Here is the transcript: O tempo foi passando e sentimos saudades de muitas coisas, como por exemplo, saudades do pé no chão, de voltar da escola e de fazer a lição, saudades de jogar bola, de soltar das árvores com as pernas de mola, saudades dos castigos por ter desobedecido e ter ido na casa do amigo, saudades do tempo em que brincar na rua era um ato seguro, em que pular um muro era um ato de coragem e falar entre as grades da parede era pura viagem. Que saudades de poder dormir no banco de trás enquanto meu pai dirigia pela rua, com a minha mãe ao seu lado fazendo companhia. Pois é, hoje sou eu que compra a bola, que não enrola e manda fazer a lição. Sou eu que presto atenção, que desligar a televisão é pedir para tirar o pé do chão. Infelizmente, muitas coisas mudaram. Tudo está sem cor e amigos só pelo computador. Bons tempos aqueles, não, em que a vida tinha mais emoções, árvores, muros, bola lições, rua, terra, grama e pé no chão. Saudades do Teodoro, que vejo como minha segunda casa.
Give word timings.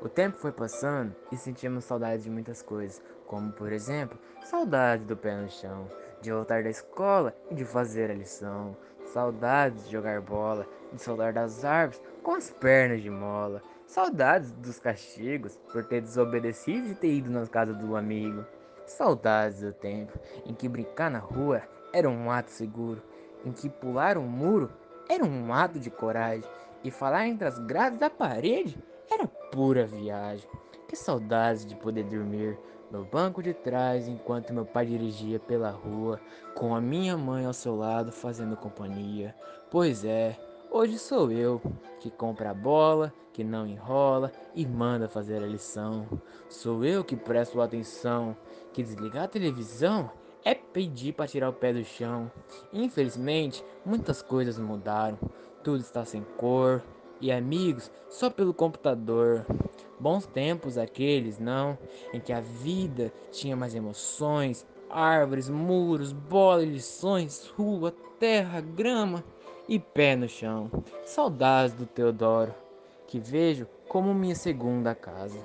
O 0.00 0.08
tempo 0.08 0.36
foi 0.38 0.52
passando 0.52 1.14
e 1.32 1.36
sentimos 1.36 1.84
saudades 1.84 2.22
de 2.22 2.30
muitas 2.30 2.62
coisas, 2.62 3.02
como 3.26 3.50
por 3.50 3.72
exemplo, 3.72 4.16
saudades 4.44 5.04
do 5.04 5.16
pé 5.16 5.34
no 5.34 5.50
chão, 5.50 5.88
de 6.20 6.30
voltar 6.30 6.62
da 6.62 6.70
escola 6.70 7.34
e 7.50 7.54
de 7.54 7.64
fazer 7.64 8.08
a 8.08 8.14
lição, 8.14 8.76
saudades 9.12 9.86
de 9.86 9.92
jogar 9.92 10.20
bola, 10.20 10.66
de 10.92 11.02
soltar 11.02 11.32
das 11.32 11.64
árvores 11.64 12.00
com 12.22 12.34
as 12.34 12.48
pernas 12.48 13.02
de 13.02 13.10
mola, 13.10 13.60
saudades 13.86 14.52
dos 14.52 14.78
castigos 14.78 15.56
por 15.72 15.84
ter 15.84 16.00
desobedecido 16.00 16.88
e 16.88 16.94
ter 16.94 17.14
ido 17.14 17.30
na 17.30 17.44
casa 17.48 17.74
do 17.74 17.96
amigo, 17.96 18.44
saudades 18.86 19.62
do 19.62 19.72
tempo 19.72 20.16
em 20.46 20.54
que 20.54 20.68
brincar 20.68 21.10
na 21.10 21.18
rua 21.18 21.62
era 21.92 22.08
um 22.08 22.30
ato 22.30 22.52
seguro, 22.52 23.02
em 23.44 23.50
que 23.50 23.68
pular 23.68 24.16
um 24.16 24.28
muro 24.28 24.70
era 25.08 25.24
um 25.24 25.52
ato 25.52 25.80
de 25.80 25.90
coragem 25.90 26.48
e 26.84 26.90
falar 26.90 27.26
entre 27.26 27.48
as 27.48 27.58
grades 27.58 27.98
da 27.98 28.08
parede 28.08 28.78
era 29.10 29.26
pura 29.50 29.86
viagem. 29.86 30.48
Que 30.86 30.96
saudades 30.96 31.66
de 31.66 31.74
poder 31.74 32.04
dormir 32.04 32.58
no 32.90 33.04
banco 33.04 33.42
de 33.42 33.52
trás 33.52 34.08
enquanto 34.08 34.52
meu 34.52 34.64
pai 34.64 34.86
dirigia 34.86 35.38
pela 35.38 35.70
rua, 35.70 36.18
com 36.54 36.74
a 36.74 36.80
minha 36.80 37.16
mãe 37.16 37.44
ao 37.44 37.52
seu 37.52 37.76
lado 37.76 38.10
fazendo 38.10 38.56
companhia. 38.56 39.34
Pois 39.70 40.04
é, 40.04 40.38
hoje 40.70 40.98
sou 40.98 41.30
eu 41.30 41.60
que 42.00 42.10
compra 42.10 42.50
a 42.50 42.54
bola, 42.54 43.12
que 43.32 43.44
não 43.44 43.66
enrola 43.66 44.32
e 44.54 44.66
manda 44.66 45.08
fazer 45.08 45.42
a 45.42 45.46
lição. 45.46 46.06
Sou 46.48 46.84
eu 46.84 47.04
que 47.04 47.16
presto 47.16 47.60
atenção, 47.60 48.36
que 48.72 48.82
desligar 48.82 49.24
a 49.24 49.28
televisão 49.28 50.10
é 50.44 50.54
pedir 50.54 51.12
para 51.12 51.28
tirar 51.28 51.50
o 51.50 51.52
pé 51.52 51.72
do 51.72 51.84
chão. 51.84 52.30
Infelizmente, 52.72 53.62
muitas 53.84 54.22
coisas 54.22 54.58
mudaram. 54.58 55.18
Tudo 55.62 55.80
está 55.80 56.04
sem 56.04 56.22
cor 56.38 56.82
e 57.20 57.32
amigos 57.32 57.90
só 58.08 58.30
pelo 58.30 58.54
computador. 58.54 59.44
Bons 59.98 60.26
tempos 60.26 60.78
aqueles, 60.78 61.38
não, 61.38 61.76
em 62.12 62.20
que 62.20 62.32
a 62.32 62.40
vida 62.40 63.12
tinha 63.32 63.56
mais 63.56 63.74
emoções, 63.74 64.66
árvores, 64.88 65.48
muros, 65.48 66.12
bola 66.12 66.62
lições, 66.62 67.46
rua, 67.56 67.92
terra, 68.18 68.60
grama 68.60 69.24
e 69.68 69.78
pé 69.78 70.16
no 70.16 70.28
chão. 70.28 70.70
Saudades 71.04 71.74
do 71.74 71.84
Teodoro, 71.84 72.54
que 73.06 73.18
vejo 73.18 73.66
como 73.88 74.14
minha 74.14 74.34
segunda 74.34 74.94
casa. 74.94 75.38